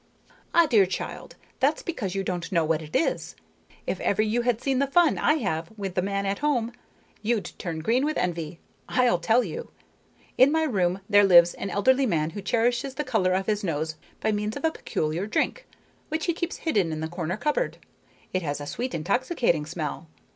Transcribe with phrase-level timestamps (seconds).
[0.55, 3.35] "Ah, dear child, that's because you don't know what it is.
[3.85, 6.71] If ever you had seen the fun I have with the man at home,
[7.21, 8.57] you'd turn green with envy.
[8.89, 9.69] I'll tell you.
[10.39, 13.93] In my room there lives an elderly man who cherishes the color of his nose
[14.21, 15.67] by means of a peculiar drink,
[16.09, 17.77] which he keeps hidden in the corner cupboard.
[18.33, 20.07] It has a sweet, intoxicating smell.